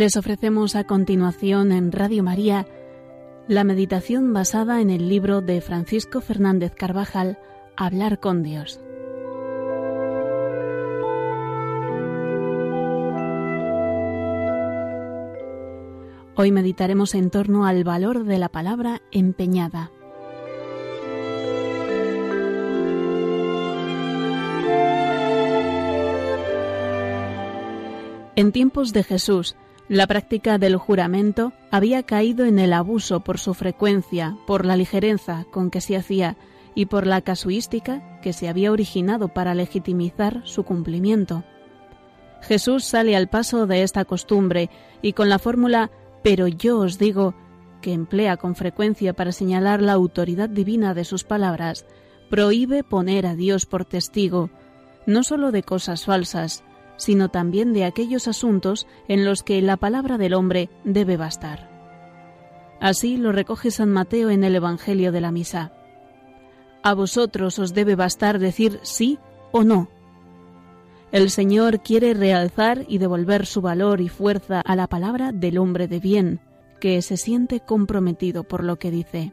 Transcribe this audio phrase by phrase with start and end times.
[0.00, 2.66] Les ofrecemos a continuación en Radio María
[3.48, 7.38] la meditación basada en el libro de Francisco Fernández Carvajal,
[7.76, 8.80] Hablar con Dios.
[16.34, 19.90] Hoy meditaremos en torno al valor de la palabra empeñada.
[28.34, 29.56] En tiempos de Jesús,
[29.90, 35.46] la práctica del juramento había caído en el abuso por su frecuencia, por la ligereza
[35.50, 36.36] con que se hacía
[36.76, 41.42] y por la casuística que se había originado para legitimizar su cumplimiento.
[42.40, 44.70] Jesús sale al paso de esta costumbre
[45.02, 45.90] y con la fórmula
[46.22, 47.34] pero yo os digo,
[47.82, 51.84] que emplea con frecuencia para señalar la autoridad divina de sus palabras,
[52.30, 54.50] prohíbe poner a Dios por testigo,
[55.04, 56.62] no sólo de cosas falsas,
[57.00, 61.70] sino también de aquellos asuntos en los que la palabra del hombre debe bastar.
[62.78, 65.72] Así lo recoge San Mateo en el Evangelio de la Misa.
[66.82, 69.18] A vosotros os debe bastar decir sí
[69.50, 69.88] o no.
[71.10, 75.88] El Señor quiere realzar y devolver su valor y fuerza a la palabra del hombre
[75.88, 76.40] de bien,
[76.80, 79.32] que se siente comprometido por lo que dice.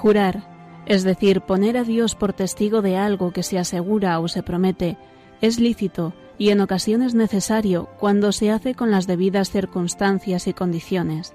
[0.00, 0.44] Jurar,
[0.86, 4.96] es decir, poner a Dios por testigo de algo que se asegura o se promete,
[5.42, 11.34] es lícito y en ocasiones necesario cuando se hace con las debidas circunstancias y condiciones.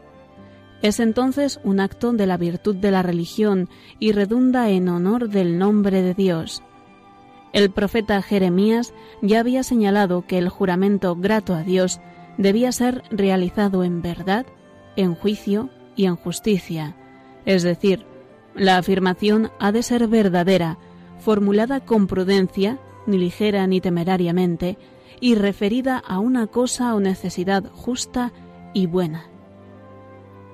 [0.81, 5.59] Es entonces un acto de la virtud de la religión y redunda en honor del
[5.59, 6.63] nombre de Dios.
[7.53, 12.01] El profeta Jeremías ya había señalado que el juramento grato a Dios
[12.39, 14.47] debía ser realizado en verdad,
[14.95, 16.95] en juicio y en justicia,
[17.45, 18.07] es decir,
[18.55, 20.77] la afirmación ha de ser verdadera,
[21.19, 24.77] formulada con prudencia, ni ligera ni temerariamente,
[25.19, 28.31] y referida a una cosa o necesidad justa
[28.73, 29.25] y buena.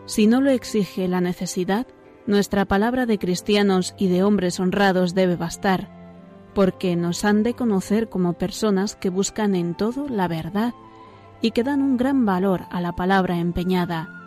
[0.05, 1.87] Si no lo exige la necesidad,
[2.25, 5.89] nuestra palabra de cristianos y de hombres honrados debe bastar,
[6.53, 10.73] porque nos han de conocer como personas que buscan en todo la verdad
[11.41, 14.20] y que dan un gran valor a la palabra empeñada,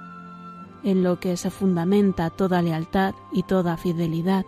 [0.85, 4.45] en lo que se fundamenta toda lealtad y toda fidelidad,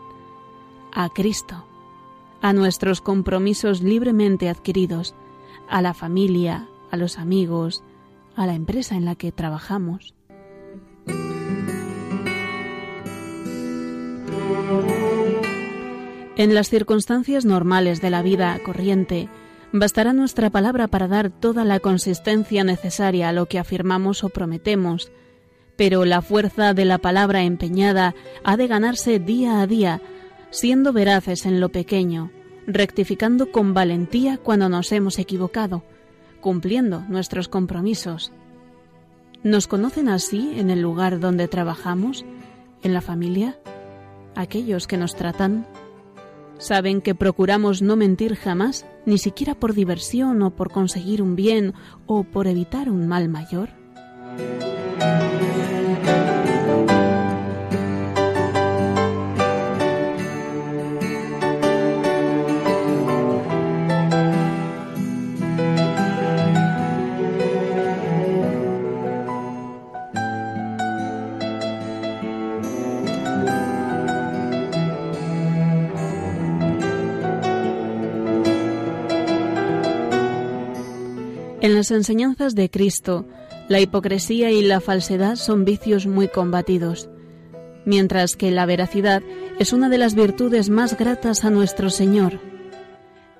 [0.92, 1.64] a Cristo,
[2.42, 5.14] a nuestros compromisos libremente adquiridos,
[5.69, 7.82] a la familia, a los amigos,
[8.36, 10.14] a la empresa en la que trabajamos.
[16.36, 19.30] En las circunstancias normales de la vida corriente,
[19.72, 25.10] bastará nuestra palabra para dar toda la consistencia necesaria a lo que afirmamos o prometemos,
[25.76, 28.14] pero la fuerza de la palabra empeñada
[28.44, 30.00] ha de ganarse día a día,
[30.50, 32.31] siendo veraces en lo pequeño,
[32.66, 35.84] rectificando con valentía cuando nos hemos equivocado,
[36.41, 38.32] cumpliendo nuestros compromisos.
[39.42, 42.25] ¿Nos conocen así en el lugar donde trabajamos,
[42.82, 43.58] en la familia?
[44.34, 45.66] Aquellos que nos tratan.
[46.58, 51.75] ¿Saben que procuramos no mentir jamás, ni siquiera por diversión o por conseguir un bien
[52.06, 53.70] o por evitar un mal mayor?
[81.66, 83.26] En las enseñanzas de Cristo,
[83.68, 87.10] la hipocresía y la falsedad son vicios muy combatidos,
[87.84, 89.20] mientras que la veracidad
[89.58, 92.38] es una de las virtudes más gratas a nuestro Señor.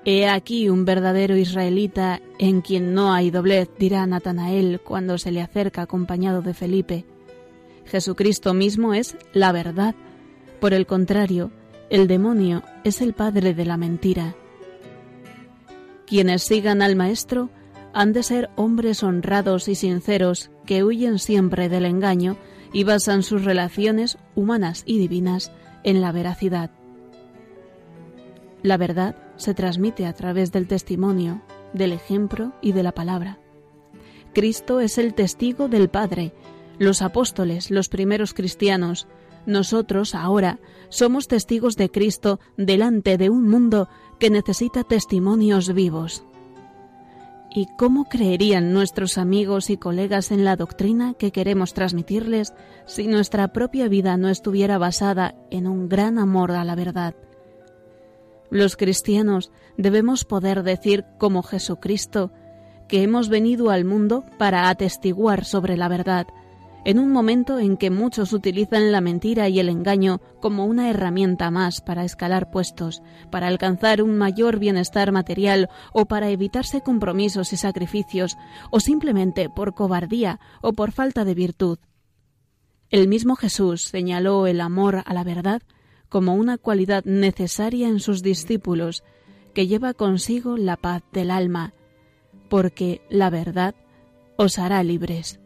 [0.03, 5.41] He aquí un verdadero israelita en quien no hay doblez, dirá Natanael cuando se le
[5.41, 7.05] acerca acompañado de Felipe.
[7.85, 9.95] Jesucristo mismo es la verdad.
[10.59, 11.49] Por el contrario,
[11.89, 14.35] el demonio es el padre de la mentira.
[16.05, 17.51] Quienes sigan al Maestro
[17.97, 22.37] han de ser hombres honrados y sinceros que huyen siempre del engaño
[22.71, 25.51] y basan sus relaciones humanas y divinas
[25.83, 26.69] en la veracidad.
[28.61, 31.41] La verdad se transmite a través del testimonio,
[31.73, 33.39] del ejemplo y de la palabra.
[34.31, 36.33] Cristo es el testigo del Padre,
[36.77, 39.07] los apóstoles, los primeros cristianos,
[39.47, 40.59] nosotros ahora
[40.89, 43.89] somos testigos de Cristo delante de un mundo
[44.19, 46.27] que necesita testimonios vivos.
[47.49, 52.53] ¿Y cómo creerían nuestros amigos y colegas en la doctrina que queremos transmitirles
[52.85, 57.15] si nuestra propia vida no estuviera basada en un gran amor a la verdad?
[58.49, 62.31] Los cristianos debemos poder decir como Jesucristo
[62.87, 66.27] que hemos venido al mundo para atestiguar sobre la verdad,
[66.87, 71.51] en un momento en que muchos utilizan la mentira y el engaño como una herramienta
[71.51, 77.57] más para escalar puestos, para alcanzar un mayor bienestar material o para evitarse compromisos y
[77.57, 78.37] sacrificios,
[78.71, 81.77] o simplemente por cobardía o por falta de virtud.
[82.89, 85.61] El mismo Jesús señaló el amor a la verdad
[86.07, 89.03] como una cualidad necesaria en sus discípulos,
[89.53, 91.73] que lleva consigo la paz del alma,
[92.47, 93.75] porque la verdad
[94.37, 95.41] os hará libres.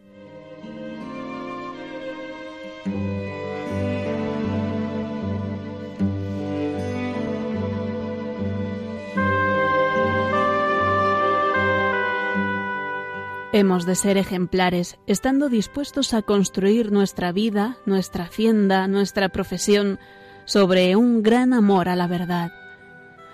[13.54, 20.00] Hemos de ser ejemplares, estando dispuestos a construir nuestra vida, nuestra hacienda, nuestra profesión,
[20.46, 22.54] sobre un gran amor a la verdad.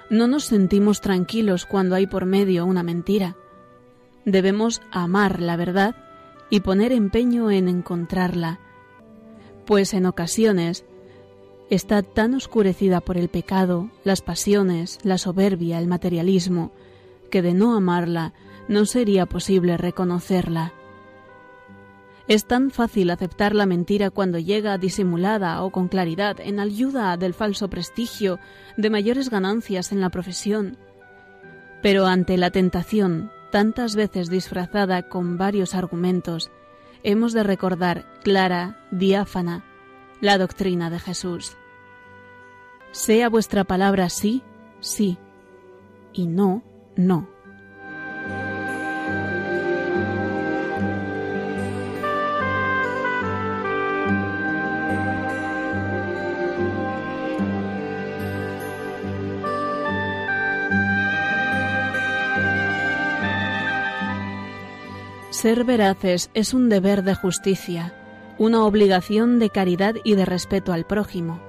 [0.10, 3.36] No nos sentimos tranquilos cuando hay por medio una mentira.
[4.25, 5.96] Debemos amar la verdad
[6.50, 8.60] y poner empeño en encontrarla,
[9.68, 10.84] pues en ocasiones
[11.69, 16.72] está tan oscurecida por el pecado, las pasiones, la soberbia, el materialismo,
[17.30, 18.34] que de no amarla
[18.68, 20.74] no sería posible reconocerla.
[22.28, 27.34] Es tan fácil aceptar la mentira cuando llega disimulada o con claridad en ayuda del
[27.34, 28.40] falso prestigio,
[28.75, 30.78] de mayores ganancias en la profesión.
[31.81, 36.52] Pero ante la tentación, tantas veces disfrazada con varios argumentos,
[37.04, 39.64] hemos de recordar clara, diáfana,
[40.19, 41.56] la doctrina de Jesús.
[42.92, 44.42] Sea vuestra palabra sí,
[44.81, 45.18] sí,
[46.12, 46.64] y no,
[46.98, 47.37] no.
[65.38, 67.94] Ser veraces es un deber de justicia,
[68.39, 71.39] una obligación de caridad y de respeto al prójimo.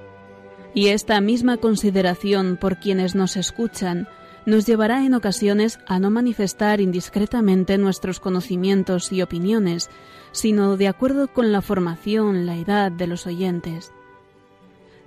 [0.75, 4.07] Y esta misma consideración por quienes nos escuchan
[4.45, 9.89] nos llevará en ocasiones a no manifestar indiscretamente nuestros conocimientos y opiniones,
[10.33, 13.91] sino de acuerdo con la formación, la edad de los oyentes.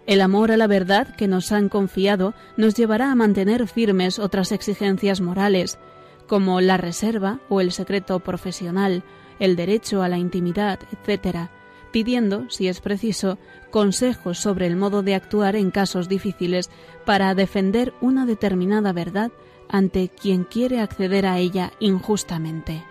[0.08, 4.50] El amor a la verdad que nos han confiado nos llevará a mantener firmes otras
[4.50, 5.78] exigencias morales,
[6.26, 9.02] como la reserva o el secreto profesional,
[9.38, 11.48] el derecho a la intimidad, etc.,
[11.90, 13.38] pidiendo, si es preciso,
[13.70, 16.70] consejos sobre el modo de actuar en casos difíciles
[17.04, 19.30] para defender una determinada verdad
[19.68, 22.84] ante quien quiere acceder a ella injustamente.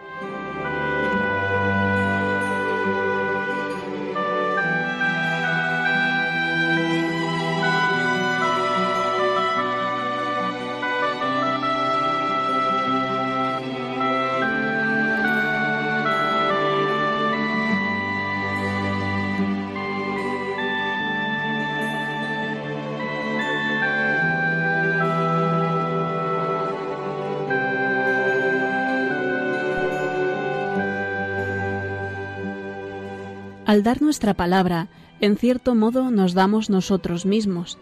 [33.72, 34.90] Al dar nuestra palabra,
[35.22, 37.78] en cierto modo nos damos nosotros mismos,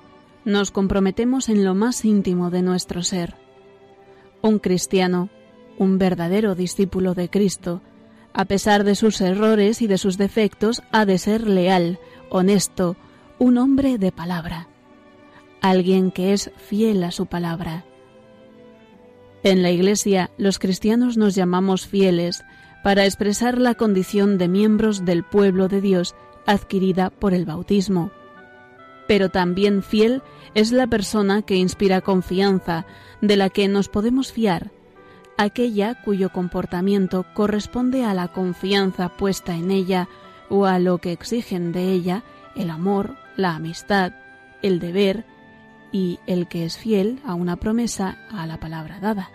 [0.45, 3.33] nos comprometemos en lo más íntimo de nuestro ser.
[4.43, 5.29] Un cristiano,
[5.79, 7.81] un verdadero discípulo de Cristo,
[8.33, 11.97] a pesar de sus errores y de sus defectos, ha de ser leal,
[12.29, 12.95] honesto,
[13.39, 14.67] un hombre de palabra,
[15.59, 17.83] alguien que es fiel a su palabra.
[19.41, 22.43] En la Iglesia los cristianos nos llamamos fieles
[22.83, 28.11] para expresar la condición de miembros del pueblo de Dios adquirida por el bautismo.
[29.07, 30.21] Pero también fiel
[30.53, 32.85] es la persona que inspira confianza,
[33.21, 34.71] de la que nos podemos fiar,
[35.37, 40.07] aquella cuyo comportamiento corresponde a la confianza puesta en ella
[40.49, 42.23] o a lo que exigen de ella
[42.55, 44.13] el amor, la amistad,
[44.61, 45.25] el deber
[45.91, 49.29] y el que es fiel a una promesa a la palabra dada.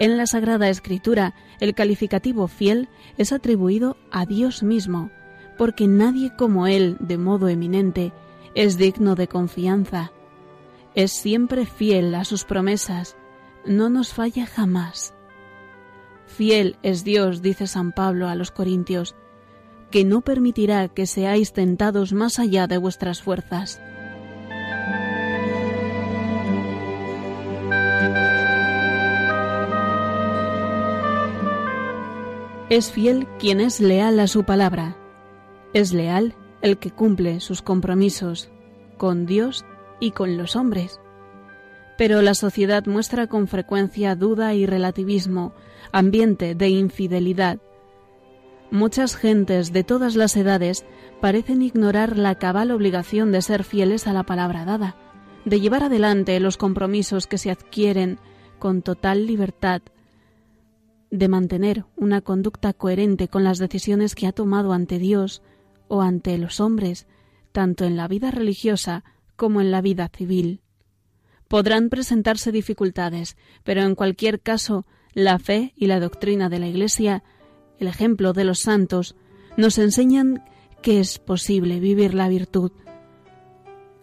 [0.00, 2.88] En la Sagrada Escritura, el calificativo fiel
[3.18, 5.10] es atribuido a Dios mismo,
[5.58, 8.14] porque nadie como Él, de modo eminente,
[8.54, 10.10] es digno de confianza.
[10.94, 13.14] Es siempre fiel a sus promesas,
[13.66, 15.12] no nos falla jamás.
[16.26, 19.14] Fiel es Dios, dice San Pablo a los Corintios,
[19.90, 23.82] que no permitirá que seáis tentados más allá de vuestras fuerzas.
[32.70, 34.96] Es fiel quien es leal a su palabra.
[35.72, 38.48] Es leal el que cumple sus compromisos
[38.96, 39.64] con Dios
[39.98, 41.00] y con los hombres.
[41.98, 45.52] Pero la sociedad muestra con frecuencia duda y relativismo,
[45.90, 47.58] ambiente de infidelidad.
[48.70, 50.84] Muchas gentes de todas las edades
[51.20, 54.94] parecen ignorar la cabal obligación de ser fieles a la palabra dada,
[55.44, 58.20] de llevar adelante los compromisos que se adquieren
[58.60, 59.82] con total libertad,
[61.10, 65.42] de mantener una conducta coherente con las decisiones que ha tomado ante Dios
[65.88, 67.06] o ante los hombres,
[67.52, 69.04] tanto en la vida religiosa
[69.36, 70.60] como en la vida civil.
[71.48, 77.24] Podrán presentarse dificultades, pero en cualquier caso la fe y la doctrina de la Iglesia,
[77.78, 79.16] el ejemplo de los santos,
[79.56, 80.44] nos enseñan
[80.82, 82.70] que es posible vivir la virtud.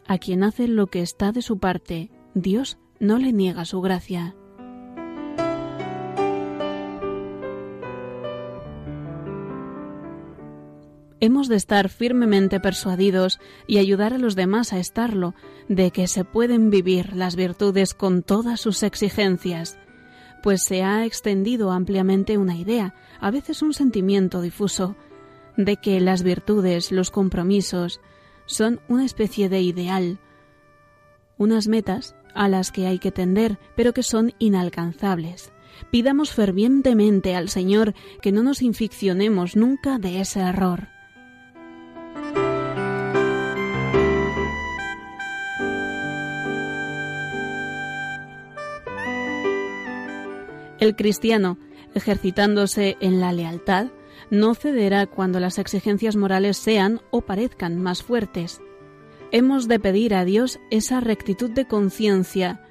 [0.05, 4.35] A quien hace lo que está de su parte, Dios no le niega su gracia.
[11.19, 15.33] Hemos de estar firmemente persuadidos y ayudar a los demás a estarlo,
[15.67, 19.79] de que se pueden vivir las virtudes con todas sus exigencias,
[20.43, 24.95] pues se ha extendido ampliamente una idea, a veces un sentimiento difuso,
[25.57, 27.99] de que las virtudes, los compromisos,
[28.45, 30.19] son una especie de ideal,
[31.37, 35.51] unas metas a las que hay que tender, pero que son inalcanzables.
[35.89, 40.96] Pidamos fervientemente al Señor que no nos inficcionemos nunca de ese error.
[50.87, 51.57] El cristiano,
[51.95, 53.87] ejercitándose en la lealtad,
[54.29, 58.61] no cederá cuando las exigencias morales sean o parezcan más fuertes.
[59.33, 62.61] Hemos de pedir a Dios esa rectitud de conciencia.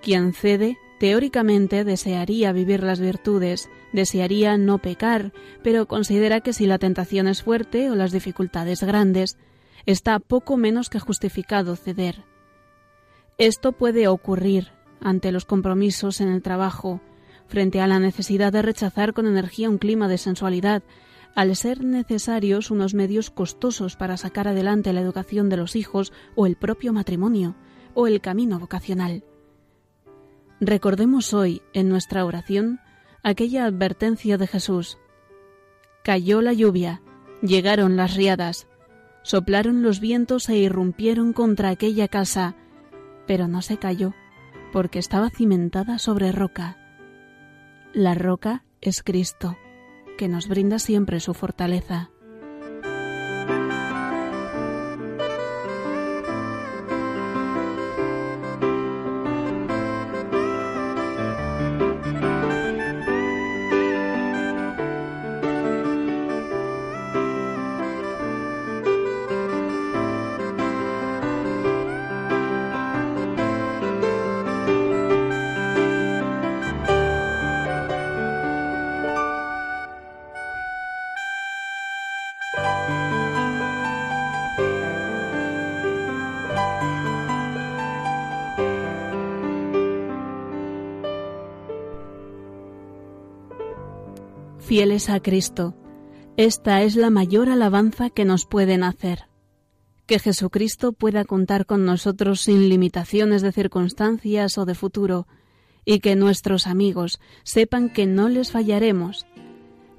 [0.00, 5.32] Quien cede, teóricamente desearía vivir las virtudes, desearía no pecar,
[5.64, 9.38] pero considera que si la tentación es fuerte o las dificultades grandes,
[9.86, 12.22] está poco menos que justificado ceder.
[13.38, 14.68] Esto puede ocurrir
[15.00, 17.00] ante los compromisos en el trabajo,
[17.50, 20.82] frente a la necesidad de rechazar con energía un clima de sensualidad,
[21.34, 26.46] al ser necesarios unos medios costosos para sacar adelante la educación de los hijos o
[26.46, 27.56] el propio matrimonio
[27.94, 29.24] o el camino vocacional.
[30.60, 32.80] Recordemos hoy en nuestra oración
[33.22, 34.98] aquella advertencia de Jesús.
[36.04, 37.02] Cayó la lluvia,
[37.42, 38.68] llegaron las riadas,
[39.22, 42.54] soplaron los vientos e irrumpieron contra aquella casa,
[43.26, 44.14] pero no se cayó,
[44.72, 46.79] porque estaba cimentada sobre roca.
[47.92, 49.58] La roca es Cristo,
[50.16, 52.09] que nos brinda siempre su fortaleza.
[94.70, 95.74] Fieles a Cristo.
[96.36, 99.24] Esta es la mayor alabanza que nos pueden hacer.
[100.06, 105.26] Que Jesucristo pueda contar con nosotros sin limitaciones de circunstancias o de futuro,
[105.84, 109.26] y que nuestros amigos sepan que no les fallaremos,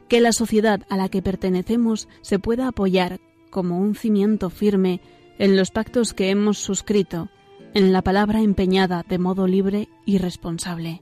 [0.07, 5.01] que la sociedad a la que pertenecemos se pueda apoyar como un cimiento firme
[5.37, 7.27] en los pactos que hemos suscrito,
[7.73, 11.01] en la palabra empeñada de modo libre y responsable.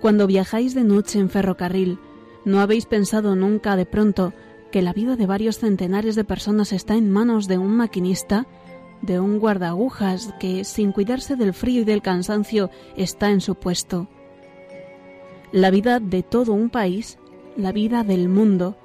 [0.00, 2.00] Cuando viajáis de noche en ferrocarril,
[2.44, 4.32] ¿No habéis pensado nunca de pronto
[4.70, 8.46] que la vida de varios centenares de personas está en manos de un maquinista,
[9.02, 14.08] de un guardaagujas que, sin cuidarse del frío y del cansancio, está en su puesto?
[15.52, 17.18] La vida de todo un país,
[17.56, 18.76] la vida del mundo,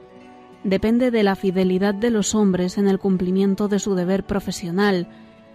[0.64, 5.08] depende de la fidelidad de los hombres en el cumplimiento de su deber profesional,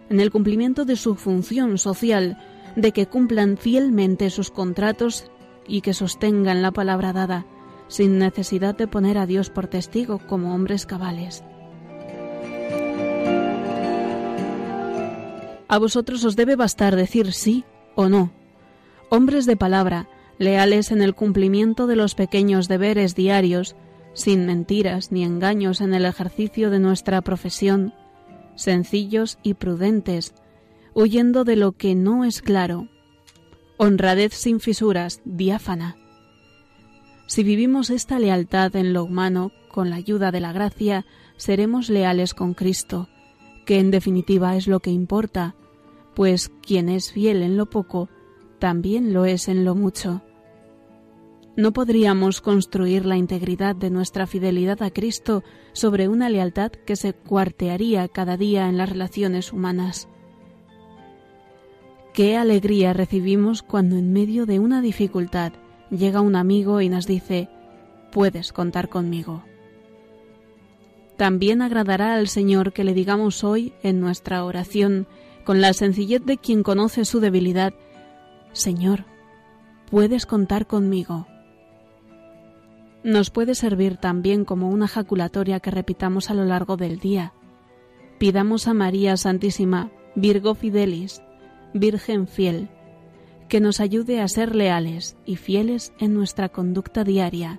[0.09, 2.39] en el cumplimiento de su función social,
[2.77, 5.31] de que cumplan fielmente sus contratos
[5.67, 7.45] y que sostengan la palabra dada
[7.91, 11.43] sin necesidad de poner a Dios por testigo como hombres cabales.
[15.67, 17.65] A vosotros os debe bastar decir sí
[17.97, 18.31] o no.
[19.11, 23.75] Hombres de palabra, leales en el cumplimiento de los pequeños deberes diarios,
[24.15, 27.93] sin mentiras ni engaños en el ejercicio de nuestra profesión,
[28.55, 30.33] sencillos y prudentes,
[30.95, 32.89] huyendo de lo que no es claro.
[33.79, 35.97] Honradez sin fisuras, diáfana,
[37.31, 41.07] Si vivimos esta lealtad en lo humano, con la ayuda de la gracia,
[41.37, 43.09] seremos leales con Cristo,
[43.65, 45.55] que en definitiva es lo que importa,
[46.17, 48.09] pues quien es fiel en lo poco,
[48.59, 50.23] también lo es en lo mucho.
[51.55, 57.13] No podríamos construir la integridad de nuestra fidelidad a Cristo sobre una lealtad que se
[57.13, 60.09] cuartearía cada día en las relaciones humanas.
[62.13, 65.53] Qué alegría recibimos cuando en medio de una dificultad
[65.91, 67.49] llega un amigo y nos dice,
[68.11, 69.45] puedes contar conmigo.
[71.17, 75.07] También agradará al Señor que le digamos hoy en nuestra oración,
[75.45, 77.75] con la sencillez de quien conoce su debilidad,
[78.53, 79.05] Señor,
[79.91, 81.27] puedes contar conmigo.
[83.03, 87.33] Nos puede servir también como una jaculatoria que repitamos a lo largo del día.
[88.19, 91.23] Pidamos a María Santísima, Virgo Fidelis,
[91.73, 92.69] Virgen fiel,
[93.51, 97.59] que nos ayude a ser leales y fieles en nuestra conducta diaria,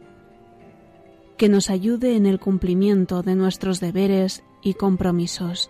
[1.36, 5.70] que nos ayude en el cumplimiento de nuestros deberes y compromisos.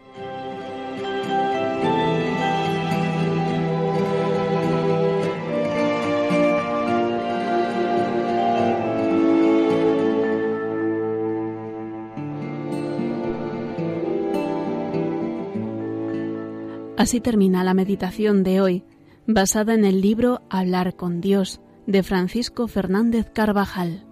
[16.95, 18.83] Así termina la meditación de hoy,
[19.27, 24.10] basada en el libro Hablar con Dios de Francisco Fernández Carvajal.